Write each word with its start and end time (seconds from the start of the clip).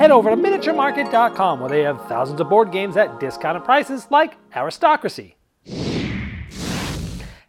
head 0.00 0.10
over 0.10 0.30
to 0.30 0.36
miniaturemarket.com 0.36 1.60
where 1.60 1.68
they 1.68 1.82
have 1.82 2.02
thousands 2.08 2.40
of 2.40 2.48
board 2.48 2.72
games 2.72 2.96
at 2.96 3.20
discounted 3.20 3.62
prices 3.64 4.06
like 4.08 4.34
Aristocracy. 4.56 5.36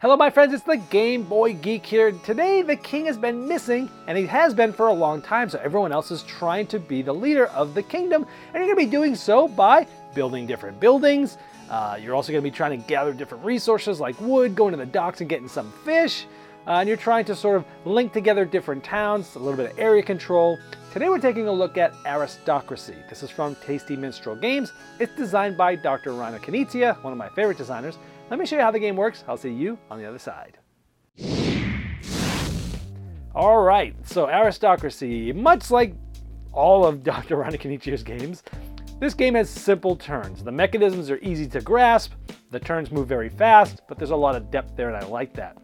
Hello, 0.02 0.18
my 0.18 0.28
friends, 0.28 0.52
it's 0.52 0.62
the 0.62 0.76
Game 0.90 1.22
Boy 1.22 1.54
Geek 1.54 1.86
here. 1.86 2.12
Today, 2.12 2.60
the 2.60 2.76
king 2.76 3.06
has 3.06 3.16
been 3.16 3.48
missing, 3.48 3.88
and 4.06 4.18
he 4.18 4.26
has 4.26 4.52
been 4.52 4.70
for 4.70 4.88
a 4.88 4.92
long 4.92 5.22
time, 5.22 5.48
so 5.48 5.58
everyone 5.64 5.92
else 5.92 6.10
is 6.10 6.24
trying 6.24 6.66
to 6.66 6.78
be 6.78 7.00
the 7.00 7.14
leader 7.14 7.46
of 7.46 7.72
the 7.72 7.82
kingdom, 7.82 8.26
and 8.52 8.56
you're 8.56 8.74
gonna 8.74 8.86
be 8.86 8.90
doing 8.90 9.14
so 9.14 9.48
by 9.48 9.86
building 10.14 10.46
different 10.46 10.78
buildings. 10.78 11.38
Uh, 11.70 11.96
you're 11.98 12.14
also 12.14 12.32
gonna 12.32 12.42
be 12.42 12.50
trying 12.50 12.78
to 12.78 12.86
gather 12.86 13.14
different 13.14 13.42
resources 13.46 13.98
like 13.98 14.20
wood, 14.20 14.54
going 14.54 14.72
to 14.72 14.76
the 14.76 14.84
docks 14.84 15.22
and 15.22 15.30
getting 15.30 15.48
some 15.48 15.72
fish. 15.86 16.26
Uh, 16.66 16.74
and 16.74 16.88
you're 16.88 16.96
trying 16.96 17.24
to 17.24 17.34
sort 17.34 17.56
of 17.56 17.64
link 17.84 18.12
together 18.12 18.44
different 18.44 18.84
towns, 18.84 19.34
a 19.34 19.38
little 19.38 19.56
bit 19.56 19.72
of 19.72 19.78
area 19.78 20.02
control. 20.02 20.58
Today 20.92 21.08
we're 21.08 21.18
taking 21.18 21.48
a 21.48 21.52
look 21.52 21.76
at 21.76 21.92
Aristocracy. 22.06 22.94
This 23.08 23.22
is 23.22 23.30
from 23.30 23.56
Tasty 23.66 23.96
Minstrel 23.96 24.36
Games. 24.36 24.72
It's 25.00 25.14
designed 25.16 25.56
by 25.56 25.74
Dr. 25.74 26.10
Reiner 26.10 26.38
Knizia, 26.38 27.02
one 27.02 27.12
of 27.12 27.18
my 27.18 27.28
favorite 27.30 27.58
designers. 27.58 27.98
Let 28.30 28.38
me 28.38 28.46
show 28.46 28.56
you 28.56 28.62
how 28.62 28.70
the 28.70 28.78
game 28.78 28.96
works. 28.96 29.24
I'll 29.26 29.36
see 29.36 29.50
you 29.50 29.76
on 29.90 29.98
the 29.98 30.06
other 30.06 30.18
side. 30.18 30.58
All 33.34 33.62
right, 33.62 33.96
so 34.06 34.28
Aristocracy, 34.28 35.32
much 35.32 35.70
like 35.70 35.94
all 36.52 36.84
of 36.84 37.02
Dr. 37.04 37.38
Reiner 37.38 37.58
Knizia's 37.58 38.02
games, 38.04 38.44
this 39.00 39.14
game 39.14 39.34
has 39.34 39.50
simple 39.50 39.96
turns. 39.96 40.44
The 40.44 40.52
mechanisms 40.52 41.10
are 41.10 41.18
easy 41.22 41.48
to 41.48 41.60
grasp, 41.60 42.12
the 42.50 42.60
turns 42.60 42.92
move 42.92 43.08
very 43.08 43.30
fast, 43.30 43.80
but 43.88 43.98
there's 43.98 44.10
a 44.10 44.16
lot 44.16 44.36
of 44.36 44.50
depth 44.50 44.76
there 44.76 44.88
and 44.88 44.96
I 44.96 45.04
like 45.08 45.34
that. 45.34 45.56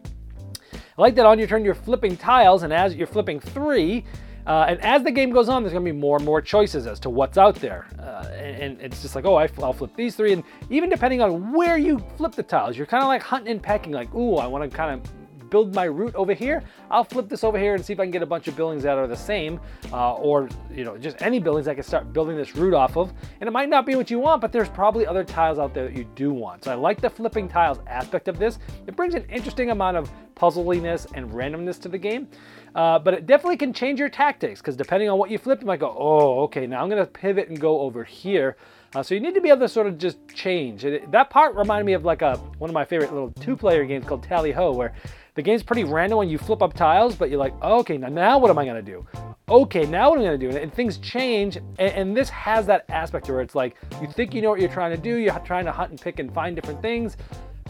Like 0.99 1.15
that 1.15 1.25
on 1.25 1.39
your 1.39 1.49
turn 1.49 1.65
you're 1.65 1.75
flipping 1.75 2.17
tiles, 2.17 2.65
and 2.65 2.73
as 2.73 2.95
you're 2.95 3.07
flipping 3.07 3.39
three, 3.41 4.05
uh, 4.49 4.67
and 4.69 4.81
as 4.81 5.03
the 5.05 5.11
game 5.11 5.31
goes 5.31 5.49
on, 5.49 5.63
there's 5.63 5.73
going 5.73 5.85
to 5.85 5.93
be 5.93 5.97
more 5.97 6.17
and 6.17 6.25
more 6.25 6.41
choices 6.43 6.87
as 6.87 6.99
to 7.01 7.11
what's 7.11 7.39
out 7.39 7.55
there. 7.57 7.87
Uh, 7.99 8.27
and, 8.33 8.63
and, 8.63 8.81
it's 8.81 9.03
just 9.03 9.15
like, 9.15 9.27
oh, 9.27 9.35
I, 9.35 9.47
will 9.59 9.75
flip 9.75 9.95
these 9.95 10.17
three. 10.17 10.33
And 10.33 10.43
even 10.71 10.89
depending 10.89 11.21
on 11.21 11.53
where 11.53 11.77
you 11.77 12.03
flip 12.17 12.33
the 12.33 12.43
tiles, 12.43 12.77
you're 12.77 12.87
kind 12.87 13.03
of 13.03 13.09
like 13.09 13.23
hunting 13.23 13.53
and 13.53 13.63
pecking, 13.63 13.93
like, 13.93 14.13
ooh, 14.15 14.37
I 14.37 14.47
want 14.47 14.69
to 14.69 14.75
kind 14.75 14.95
of 14.95 15.13
build 15.51 15.75
my 15.75 15.85
route 15.85 16.15
over 16.15 16.33
here, 16.33 16.63
I'll 16.91 17.05
flip 17.05 17.29
this 17.29 17.45
over 17.45 17.59
here 17.59 17.75
and 17.75 17.85
see 17.85 17.93
if 17.93 18.01
I 18.01 18.05
can 18.05 18.11
get 18.11 18.23
a 18.23 18.27
bunch 18.27 18.49
of 18.49 18.57
buildings 18.57 18.83
that 18.83 18.99
are 18.99 19.07
the 19.07 19.17
same, 19.17 19.61
uh, 19.93 20.15
or 20.15 20.49
you 20.71 20.85
know, 20.85 20.97
just 20.99 21.21
any 21.23 21.39
buildings 21.39 21.69
I 21.69 21.75
can 21.75 21.83
start 21.83 22.13
building 22.13 22.37
this 22.37 22.57
route 22.57 22.75
off 22.75 22.97
of. 22.97 23.13
And 23.41 23.49
it 23.49 23.53
might 23.53 23.69
not 23.69 23.87
be 23.87 23.95
what 23.95 24.11
you 24.11 24.19
want, 24.19 24.41
but 24.41 24.53
there's 24.53 24.69
probably 24.69 25.07
other 25.07 25.25
tiles 25.25 25.59
out 25.59 25.75
there 25.75 25.85
that 25.85 25.97
you 25.97 26.05
do 26.15 26.33
want. 26.33 26.65
So 26.65 26.73
I 26.73 26.75
like 26.75 27.01
the 27.01 27.11
flipping 27.11 27.49
tiles 27.49 27.79
aspect 27.87 28.29
of 28.29 28.39
this. 28.39 28.59
It 28.87 28.97
brings 28.97 29.15
an 29.15 29.25
interesting 29.31 29.71
amount 29.71 29.97
of 29.97 30.11
puzzliness 30.35 31.07
and 31.15 31.31
randomness 31.31 31.81
to 31.83 31.89
the 31.89 31.99
game. 31.99 32.29
Uh, 32.75 32.99
but 32.99 33.15
it 33.15 33.27
definitely 33.27 33.57
can 33.57 33.73
change 33.73 33.99
your 33.99 34.09
tactics 34.09 34.61
because 34.61 34.77
depending 34.77 35.09
on 35.09 35.19
what 35.19 35.31
you 35.31 35.39
flip, 35.39 35.61
you 35.61 35.67
might 35.67 35.81
go, 35.81 35.95
oh, 35.99 36.43
okay, 36.43 36.67
now 36.67 36.83
I'm 36.83 36.89
going 36.89 37.05
to 37.05 37.11
pivot 37.11 37.49
and 37.49 37.61
go 37.61 37.81
over 37.81 38.05
here. 38.05 38.57
Uh, 38.95 39.03
so 39.03 39.15
you 39.15 39.21
need 39.21 39.35
to 39.35 39.41
be 39.41 39.49
able 39.49 39.61
to 39.61 39.69
sort 39.69 39.87
of 39.87 39.99
just 39.99 40.17
change. 40.33 40.85
It, 40.85 41.11
that 41.11 41.29
part 41.29 41.55
reminded 41.55 41.85
me 41.85 41.93
of 41.93 42.05
like 42.05 42.23
a 42.23 42.37
one 42.59 42.71
of 42.71 42.75
my 42.75 42.85
favorite 42.85 43.13
little 43.13 43.31
two-player 43.33 43.85
games 43.85 44.07
called 44.07 44.23
Tally 44.23 44.53
Ho, 44.53 44.73
where 44.73 44.95
the 45.39 45.43
game's 45.43 45.63
pretty 45.63 45.85
random 45.85 46.19
when 46.19 46.29
you 46.29 46.37
flip 46.37 46.63
up 46.63 46.75
tiles, 46.75 47.15
but 47.15 47.31
you're 47.31 47.39
like, 47.39 47.55
oh, 47.63 47.79
okay, 47.79 47.97
now, 47.97 48.09
now 48.09 48.39
what 48.41 48.51
am 48.51 48.59
I 48.59 48.67
gonna 48.67 48.83
do? 48.83 49.07
Okay, 49.49 49.87
now 49.87 50.11
what 50.11 50.19
am 50.19 50.23
I 50.23 50.27
gonna 50.27 50.37
do? 50.37 50.51
And, 50.51 50.75
things 50.75 50.99
change, 50.99 51.55
and, 51.55 51.79
and, 51.79 52.17
this 52.17 52.29
has 52.31 52.67
that 52.67 52.85
aspect 52.89 53.29
where 53.29 53.41
it's 53.41 53.55
like 53.55 53.77
you 54.03 54.09
think 54.09 54.35
you 54.35 54.43
know 54.43 54.51
what 54.51 54.59
you're 54.59 54.69
trying 54.69 54.91
to 54.91 55.01
do, 55.01 55.15
you're 55.15 55.39
trying 55.39 55.65
to 55.67 55.71
hunt 55.71 55.91
and 55.91 56.01
pick 56.01 56.19
and 56.19 56.35
find 56.35 56.57
different 56.57 56.83
things, 56.83 57.17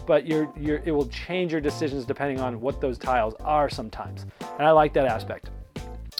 but 0.07 0.25
you're, 0.25 0.51
you're, 0.59 0.81
it 0.83 0.91
will 0.91 1.07
change 1.09 1.51
your 1.51 1.61
decisions 1.61 2.05
depending 2.05 2.39
on 2.39 2.59
what 2.59 2.81
those 2.81 2.97
tiles 2.97 3.35
are 3.41 3.69
sometimes. 3.69 4.25
And 4.57 4.67
I 4.67 4.71
like 4.71 4.91
that 4.93 5.05
aspect. 5.05 5.51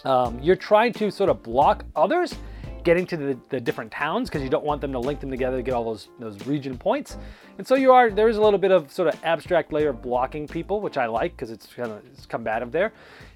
Um, 0.05 0.39
you're 0.43 0.55
trying 0.55 0.93
to 0.93 1.09
sort 1.09 1.31
of 1.31 1.41
block 1.41 1.83
others 1.95 2.35
getting 2.89 3.05
to 3.05 3.17
the, 3.17 3.37
the 3.49 3.59
different 3.59 3.91
towns 3.91 4.29
because 4.29 4.41
you 4.41 4.49
don't 4.49 4.65
want 4.65 4.81
them 4.81 4.91
to 4.91 4.97
link 4.97 5.19
them 5.19 5.29
together 5.29 5.57
to 5.57 5.61
get 5.61 5.75
all 5.75 5.83
those, 5.83 6.09
those 6.17 6.47
region 6.47 6.75
points. 6.75 7.17
And 7.59 7.67
so 7.67 7.75
you 7.75 7.91
are, 7.91 8.09
there's 8.09 8.37
a 8.37 8.41
little 8.41 8.57
bit 8.57 8.71
of 8.71 8.91
sort 8.91 9.13
of 9.13 9.23
abstract 9.23 9.71
layer 9.71 9.93
blocking 9.93 10.47
people, 10.47 10.81
which 10.81 10.97
I 10.97 11.05
like 11.05 11.33
because 11.33 11.51
it's 11.51 11.67
kind 11.67 11.91
of 11.91 12.01
it's 12.11 12.25
combative 12.25 12.71
there. 12.71 12.91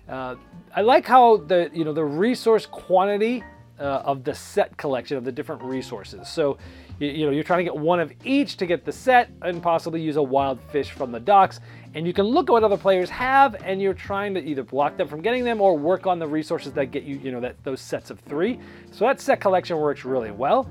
Uh, 0.10 0.38
I 0.76 0.82
like 0.82 1.06
how 1.06 1.38
the, 1.38 1.70
you 1.72 1.86
know, 1.86 1.94
the 1.94 2.04
resource 2.04 2.66
quantity 2.66 3.44
uh, 3.84 4.02
of 4.06 4.24
the 4.24 4.34
set 4.34 4.78
collection 4.78 5.18
of 5.18 5.26
the 5.26 5.32
different 5.32 5.62
resources. 5.62 6.30
So, 6.30 6.58
you, 7.00 7.10
you, 7.10 7.26
know, 7.26 7.32
you're 7.32 7.44
trying 7.44 7.60
to 7.60 7.64
get 7.66 7.76
one 7.76 8.00
of 8.00 8.14
each 8.24 8.56
to 8.58 8.66
get 8.66 8.86
the 8.86 8.94
set 8.94 9.30
and 9.42 9.62
possibly 9.62 10.02
use 10.02 10.16
a 10.16 10.24
wild 10.24 10.62
fish 10.72 10.92
from 10.92 11.12
the 11.12 11.20
docks. 11.20 11.60
And 11.94 12.08
you 12.08 12.14
can 12.14 12.26
look 12.26 12.50
at 12.50 12.54
what 12.54 12.64
other 12.64 12.78
players 12.78 13.10
have 13.10 13.56
and 13.62 13.82
you're 13.82 13.94
trying 13.94 14.34
to 14.36 14.44
either 14.44 14.64
block 14.64 14.96
them 14.96 15.10
from 15.10 15.22
getting 15.22 15.44
them 15.44 15.60
or 15.60 15.78
work 15.78 16.08
on 16.08 16.18
the 16.18 16.28
resources 16.28 16.72
that 16.74 16.88
get 16.88 17.04
you, 17.04 17.18
you 17.18 17.32
know, 17.32 17.42
that 17.42 17.62
those 17.66 17.82
sets 17.82 18.10
of 18.10 18.20
three. 18.22 18.58
So 18.92 19.06
that 19.06 19.20
set 19.20 19.42
collection 19.42 19.78
works 19.78 20.06
really 20.06 20.32
well. 20.32 20.70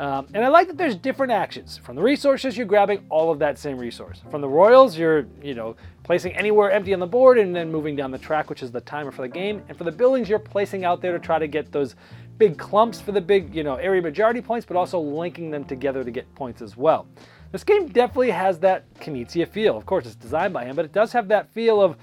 Um, 0.00 0.26
and 0.32 0.42
I 0.42 0.48
like 0.48 0.66
that 0.68 0.78
there's 0.78 0.96
different 0.96 1.30
actions. 1.30 1.76
From 1.76 1.94
the 1.94 2.00
resources, 2.00 2.56
you're 2.56 2.66
grabbing 2.66 3.04
all 3.10 3.30
of 3.30 3.38
that 3.40 3.58
same 3.58 3.76
resource. 3.76 4.22
From 4.30 4.40
the 4.40 4.48
royals, 4.48 4.96
you're, 4.96 5.26
you 5.42 5.54
know, 5.54 5.76
placing 6.04 6.34
anywhere 6.34 6.70
empty 6.70 6.94
on 6.94 7.00
the 7.00 7.06
board 7.06 7.38
and 7.38 7.54
then 7.54 7.70
moving 7.70 7.96
down 7.96 8.10
the 8.10 8.18
track, 8.18 8.48
which 8.48 8.62
is 8.62 8.72
the 8.72 8.80
timer 8.80 9.10
for 9.10 9.20
the 9.20 9.28
game. 9.28 9.62
And 9.68 9.76
for 9.76 9.84
the 9.84 9.92
buildings, 9.92 10.26
you're 10.26 10.38
placing 10.38 10.86
out 10.86 11.02
there 11.02 11.12
to 11.12 11.18
try 11.18 11.38
to 11.38 11.46
get 11.46 11.70
those 11.70 11.96
big 12.40 12.56
clumps 12.56 13.00
for 13.00 13.12
the 13.12 13.20
big, 13.20 13.54
you 13.54 13.62
know, 13.62 13.76
area 13.76 14.00
majority 14.00 14.40
points, 14.40 14.66
but 14.66 14.74
also 14.74 14.98
linking 14.98 15.50
them 15.50 15.62
together 15.62 16.02
to 16.02 16.10
get 16.10 16.34
points 16.34 16.62
as 16.62 16.74
well. 16.74 17.06
This 17.52 17.62
game 17.62 17.86
definitely 17.86 18.30
has 18.30 18.58
that 18.60 18.92
Knizia 18.94 19.46
feel. 19.46 19.76
Of 19.76 19.84
course, 19.84 20.06
it's 20.06 20.14
designed 20.16 20.54
by 20.54 20.64
him, 20.64 20.74
but 20.74 20.86
it 20.86 20.92
does 20.92 21.12
have 21.12 21.28
that 21.28 21.52
feel 21.52 21.82
of 21.82 21.98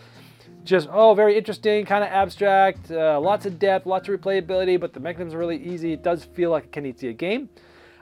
just, 0.64 0.90
oh, 0.90 1.16
very 1.16 1.36
interesting, 1.36 1.86
kind 1.86 2.03
of 2.03 2.12
abstract, 2.12 2.92
uh, 2.92 3.20
lots 3.20 3.48
of 3.48 3.58
depth, 3.58 3.88
lots 3.88 4.08
of 4.08 4.20
replayability, 4.20 4.80
but 4.80 4.94
the 4.94 5.00
mechanisms 5.00 5.34
are 5.34 5.40
really 5.40 5.58
easy. 5.58 5.92
It 5.92 6.03
does 6.03 6.24
feel 6.24 6.52
like 6.52 6.66
a 6.66 6.81
Knizia 6.81 7.18
game. 7.18 7.50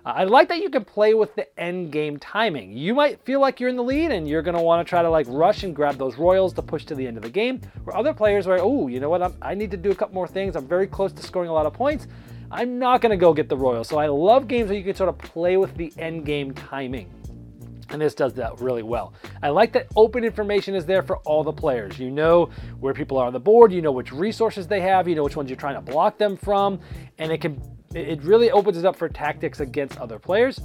I 0.05 0.25
like 0.25 0.49
that 0.49 0.61
you 0.61 0.69
can 0.69 0.85
play 0.85 1.15
with 1.15 1.33
the 1.33 1.59
end 1.59 1.91
game 1.91 2.17
timing. 2.17 2.77
You 2.77 2.93
might 2.93 3.19
feel 3.25 3.39
like 3.39 3.59
you're 3.59 3.69
in 3.69 3.75
the 3.75 3.83
lead 3.83 4.11
and 4.11 4.27
you're 4.27 4.43
going 4.43 4.55
to 4.55 4.61
want 4.61 4.85
to 4.85 4.87
try 4.87 5.01
to 5.01 5.09
like 5.09 5.25
rush 5.27 5.63
and 5.63 5.75
grab 5.75 5.97
those 5.97 6.15
royals 6.19 6.53
to 6.53 6.61
push 6.61 6.85
to 6.85 6.95
the 6.95 7.07
end 7.07 7.17
of 7.17 7.23
the 7.23 7.29
game. 7.29 7.59
Where 7.85 7.97
other 7.97 8.13
players 8.13 8.45
are, 8.45 8.59
oh, 8.61 8.87
you 8.87 8.99
know 8.99 9.09
what? 9.09 9.23
I'm, 9.23 9.33
i 9.41 9.55
need 9.55 9.71
to 9.71 9.77
do 9.77 9.89
a 9.89 9.95
couple 9.95 10.13
more 10.13 10.27
things. 10.27 10.55
I'm 10.55 10.67
very 10.67 10.85
close 10.85 11.11
to 11.13 11.23
scoring 11.23 11.49
a 11.49 11.53
lot 11.53 11.65
of 11.65 11.73
points. 11.73 12.05
I'm 12.51 12.77
not 12.77 13.01
going 13.01 13.09
to 13.09 13.17
go 13.17 13.33
get 13.33 13.49
the 13.49 13.57
royals. 13.57 13.87
So 13.87 13.97
I 13.97 14.05
love 14.05 14.47
games 14.47 14.69
where 14.69 14.77
you 14.77 14.83
can 14.83 14.93
sort 14.93 15.09
of 15.09 15.17
play 15.17 15.57
with 15.57 15.75
the 15.75 15.91
end 15.97 16.23
game 16.23 16.53
timing. 16.53 17.09
And 17.89 17.99
this 17.99 18.13
does 18.13 18.35
that 18.35 18.61
really 18.61 18.83
well. 18.83 19.13
I 19.41 19.49
like 19.49 19.71
that 19.73 19.87
open 19.95 20.23
information 20.23 20.75
is 20.75 20.85
there 20.85 21.01
for 21.01 21.17
all 21.19 21.43
the 21.43 21.53
players. 21.53 21.97
You 21.97 22.11
know 22.11 22.51
where 22.79 22.93
people 22.93 23.17
are 23.17 23.25
on 23.25 23.33
the 23.33 23.39
board, 23.39 23.71
you 23.71 23.81
know 23.81 23.91
which 23.91 24.11
resources 24.11 24.67
they 24.67 24.81
have, 24.81 25.07
you 25.07 25.15
know 25.15 25.23
which 25.23 25.35
ones 25.35 25.49
you're 25.49 25.57
trying 25.57 25.75
to 25.75 25.81
block 25.81 26.19
them 26.19 26.37
from, 26.37 26.79
and 27.17 27.31
it 27.31 27.41
can 27.41 27.59
it 27.95 28.21
really 28.23 28.51
opens 28.51 28.77
it 28.77 28.85
up 28.85 28.95
for 28.95 29.09
tactics 29.09 29.59
against 29.59 29.97
other 29.99 30.19
players. 30.19 30.59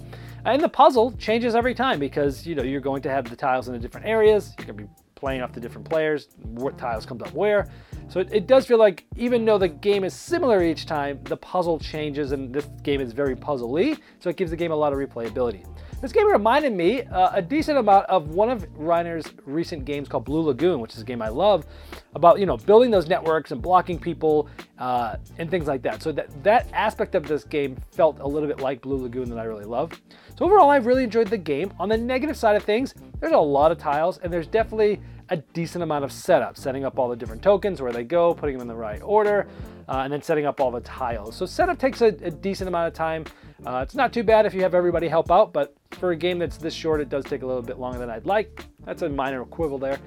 And 0.44 0.60
the 0.62 0.68
puzzle 0.68 1.12
changes 1.12 1.54
every 1.54 1.74
time 1.74 1.98
because 1.98 2.46
you 2.46 2.54
know 2.54 2.62
you're 2.62 2.80
going 2.80 3.02
to 3.02 3.10
have 3.10 3.28
the 3.28 3.36
tiles 3.36 3.68
in 3.68 3.74
the 3.74 3.78
different 3.78 4.06
areas. 4.06 4.54
You're 4.58 4.66
gonna 4.68 4.82
be 4.82 4.88
playing 5.20 5.42
off 5.42 5.52
the 5.52 5.60
different 5.60 5.88
players, 5.88 6.28
what 6.42 6.78
tiles 6.78 7.04
comes 7.04 7.22
up 7.22 7.32
where. 7.34 7.68
So 8.08 8.18
it, 8.18 8.28
it, 8.32 8.46
does 8.48 8.66
feel 8.66 8.78
like 8.78 9.04
even 9.16 9.44
though 9.44 9.58
the 9.58 9.68
game 9.68 10.02
is 10.02 10.14
similar 10.14 10.64
each 10.64 10.86
time, 10.86 11.20
the 11.24 11.36
puzzle 11.36 11.78
changes 11.78 12.32
and 12.32 12.52
this 12.52 12.66
game 12.82 13.00
is 13.00 13.12
very 13.12 13.36
puzzly, 13.36 13.98
so 14.18 14.30
it 14.30 14.36
gives 14.36 14.50
the 14.50 14.56
game 14.56 14.72
a 14.72 14.76
lot 14.76 14.92
of 14.92 14.98
replayability. 14.98 15.64
This 16.00 16.12
game 16.12 16.26
reminded 16.26 16.72
me 16.72 17.02
uh, 17.02 17.30
a 17.34 17.42
decent 17.42 17.76
amount 17.76 18.06
of 18.06 18.30
one 18.30 18.48
of 18.48 18.66
Reiner's 18.72 19.30
recent 19.44 19.84
games 19.84 20.08
called 20.08 20.24
Blue 20.24 20.40
Lagoon, 20.40 20.80
which 20.80 20.94
is 20.94 21.02
a 21.02 21.04
game 21.04 21.20
I 21.20 21.28
love, 21.28 21.66
about 22.14 22.40
you 22.40 22.46
know 22.46 22.56
building 22.56 22.90
those 22.90 23.06
networks 23.06 23.52
and 23.52 23.60
blocking 23.60 23.98
people 23.98 24.48
uh, 24.78 25.16
and 25.36 25.50
things 25.50 25.66
like 25.66 25.82
that. 25.82 26.02
So 26.02 26.10
that 26.12 26.42
that 26.42 26.68
aspect 26.72 27.14
of 27.14 27.28
this 27.28 27.44
game 27.44 27.76
felt 27.92 28.18
a 28.20 28.26
little 28.26 28.48
bit 28.48 28.60
like 28.60 28.80
Blue 28.80 28.96
Lagoon 28.96 29.28
that 29.28 29.38
I 29.38 29.44
really 29.44 29.66
love. 29.66 29.92
So 30.38 30.46
overall, 30.46 30.70
I've 30.70 30.86
really 30.86 31.04
enjoyed 31.04 31.28
the 31.28 31.36
game. 31.36 31.70
On 31.78 31.90
the 31.90 31.98
negative 31.98 32.36
side 32.36 32.56
of 32.56 32.64
things, 32.64 32.94
there's 33.20 33.34
a 33.34 33.38
lot 33.38 33.70
of 33.70 33.76
tiles 33.76 34.18
and 34.18 34.32
there's 34.32 34.46
definitely 34.46 35.02
a 35.30 35.36
decent 35.36 35.82
amount 35.82 36.04
of 36.04 36.12
setup, 36.12 36.56
setting 36.56 36.84
up 36.84 36.98
all 36.98 37.08
the 37.08 37.16
different 37.16 37.42
tokens, 37.42 37.80
where 37.80 37.92
they 37.92 38.04
go, 38.04 38.34
putting 38.34 38.56
them 38.58 38.62
in 38.62 38.68
the 38.68 38.74
right 38.74 39.00
order, 39.02 39.46
uh, 39.88 39.98
and 39.98 40.12
then 40.12 40.20
setting 40.20 40.44
up 40.44 40.60
all 40.60 40.70
the 40.70 40.80
tiles. 40.80 41.36
So 41.36 41.46
setup 41.46 41.78
takes 41.78 42.02
a, 42.02 42.06
a 42.06 42.30
decent 42.30 42.68
amount 42.68 42.88
of 42.88 42.94
time. 42.94 43.24
Uh, 43.64 43.80
it's 43.82 43.94
not 43.94 44.12
too 44.12 44.22
bad 44.22 44.46
if 44.46 44.54
you 44.54 44.62
have 44.62 44.74
everybody 44.74 45.08
help 45.08 45.30
out, 45.30 45.52
but 45.52 45.74
for 45.92 46.10
a 46.10 46.16
game 46.16 46.38
that's 46.38 46.56
this 46.56 46.74
short, 46.74 47.00
it 47.00 47.08
does 47.08 47.24
take 47.24 47.42
a 47.42 47.46
little 47.46 47.62
bit 47.62 47.78
longer 47.78 47.98
than 47.98 48.10
I'd 48.10 48.26
like. 48.26 48.64
That's 48.84 49.02
a 49.02 49.08
minor 49.08 49.44
quibble 49.44 49.78
there. 49.78 49.98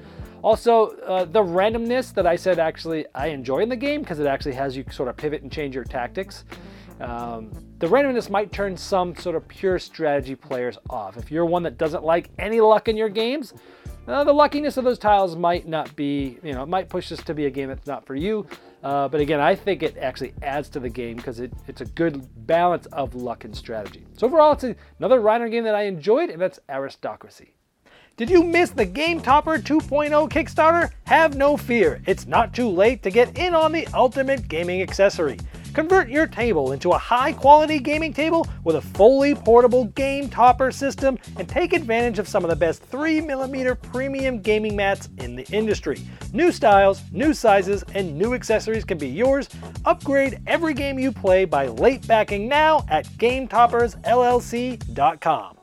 Also, 0.41 0.87
uh, 0.97 1.23
the 1.23 1.41
randomness 1.41 2.13
that 2.15 2.27
I 2.27 2.35
said 2.35 2.59
actually 2.59 3.05
I 3.15 3.27
enjoy 3.27 3.59
in 3.59 3.69
the 3.69 3.77
game 3.77 4.01
because 4.01 4.19
it 4.19 4.27
actually 4.27 4.55
has 4.55 4.75
you 4.75 4.83
sort 4.91 5.07
of 5.07 5.15
pivot 5.15 5.41
and 5.41 5.51
change 5.51 5.73
your 5.73 5.85
tactics. 5.85 6.43
Um, 6.99 7.51
the 7.79 7.87
randomness 7.87 8.29
might 8.29 8.51
turn 8.51 8.75
some 8.75 9.15
sort 9.15 9.35
of 9.35 9.47
pure 9.47 9.79
strategy 9.79 10.35
players 10.35 10.77
off. 10.89 11.15
If 11.17 11.31
you're 11.31 11.45
one 11.45 11.63
that 11.63 11.77
doesn't 11.77 12.03
like 12.03 12.29
any 12.39 12.59
luck 12.59 12.87
in 12.87 12.97
your 12.97 13.09
games, 13.09 13.53
uh, 14.07 14.23
the 14.23 14.33
luckiness 14.33 14.77
of 14.77 14.83
those 14.83 14.99
tiles 14.99 15.35
might 15.35 15.67
not 15.67 15.95
be, 15.95 16.37
you 16.43 16.53
know, 16.53 16.63
it 16.63 16.69
might 16.69 16.89
push 16.89 17.09
this 17.09 17.23
to 17.23 17.33
be 17.33 17.45
a 17.45 17.49
game 17.49 17.69
that's 17.69 17.87
not 17.87 18.05
for 18.05 18.15
you. 18.15 18.45
Uh, 18.83 19.07
but 19.07 19.21
again, 19.21 19.39
I 19.39 19.55
think 19.55 19.81
it 19.81 19.97
actually 19.97 20.33
adds 20.41 20.67
to 20.69 20.79
the 20.79 20.89
game 20.89 21.15
because 21.15 21.39
it, 21.39 21.53
it's 21.67 21.79
a 21.81 21.85
good 21.85 22.27
balance 22.45 22.85
of 22.87 23.15
luck 23.15 23.45
and 23.45 23.55
strategy. 23.55 24.05
So 24.17 24.27
overall, 24.27 24.51
it's 24.51 24.65
another 24.99 25.21
Reiner 25.21 25.49
game 25.49 25.63
that 25.63 25.75
I 25.75 25.83
enjoyed, 25.83 26.29
and 26.29 26.41
that's 26.41 26.59
Aristocracy. 26.69 27.53
Did 28.17 28.29
you 28.29 28.43
miss 28.43 28.69
the 28.69 28.85
Game 28.85 29.21
Topper 29.21 29.57
2.0 29.57 30.29
Kickstarter? 30.29 30.91
Have 31.05 31.35
no 31.35 31.57
fear, 31.57 32.01
it's 32.05 32.27
not 32.27 32.53
too 32.53 32.67
late 32.67 33.01
to 33.03 33.09
get 33.09 33.37
in 33.37 33.55
on 33.55 33.71
the 33.71 33.87
ultimate 33.93 34.47
gaming 34.47 34.81
accessory. 34.81 35.39
Convert 35.73 36.09
your 36.09 36.27
table 36.27 36.71
into 36.71 36.91
a 36.91 36.97
high 36.97 37.33
quality 37.33 37.79
gaming 37.79 38.13
table 38.13 38.47
with 38.63 38.75
a 38.75 38.81
fully 38.81 39.33
portable 39.33 39.85
game 39.85 40.29
topper 40.29 40.71
system 40.71 41.17
and 41.37 41.49
take 41.49 41.73
advantage 41.73 42.19
of 42.19 42.27
some 42.27 42.43
of 42.43 42.49
the 42.49 42.55
best 42.55 42.87
3mm 42.91 43.81
premium 43.81 44.39
gaming 44.39 44.75
mats 44.75 45.09
in 45.17 45.35
the 45.35 45.47
industry. 45.51 45.99
New 46.31 46.51
styles, 46.51 47.01
new 47.11 47.33
sizes, 47.33 47.83
and 47.95 48.15
new 48.17 48.35
accessories 48.35 48.85
can 48.85 48.99
be 48.99 49.09
yours. 49.09 49.49
Upgrade 49.85 50.39
every 50.45 50.75
game 50.75 50.99
you 50.99 51.11
play 51.11 51.45
by 51.45 51.65
late 51.67 52.05
backing 52.07 52.47
now 52.47 52.85
at 52.89 53.07
GameToppersLLC.com. 53.17 55.57